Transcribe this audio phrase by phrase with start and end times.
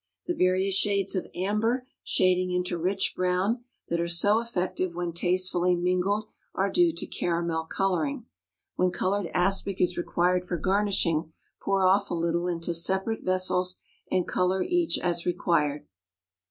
[0.25, 5.75] The various shades of amber, shading into rich brown, that are so effective when tastefully
[5.75, 8.25] mingled, are due to caramel coloring.
[8.77, 13.75] When colored aspic is required for garnishing, pour off a little into separate vessels,
[14.09, 15.85] and color each as required.